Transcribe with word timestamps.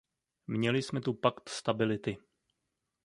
Měli 0.47 0.81
jsme 0.81 1.01
tu 1.01 1.13
Pakt 1.13 1.49
stability. 1.49 2.17